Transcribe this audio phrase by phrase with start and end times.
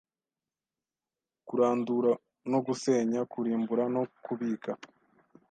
[1.47, 2.11] kurandura
[2.51, 4.71] no gusenya, kurimbura no kūbika,